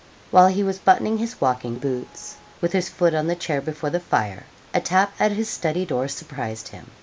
While 0.31 0.47
he 0.47 0.63
was 0.63 0.79
buttoning 0.79 1.19
his 1.19 1.39
walking 1.39 1.75
boots, 1.75 2.37
with 2.59 2.71
his 2.73 2.89
foot 2.89 3.13
on 3.13 3.27
the 3.27 3.35
chair 3.35 3.61
before 3.61 3.91
the 3.91 3.99
fire, 3.99 4.45
a 4.73 4.81
tap 4.81 5.13
at 5.19 5.33
his 5.33 5.47
study 5.47 5.85
door 5.85 6.07
surprised 6.07 6.69
him. 6.69 6.89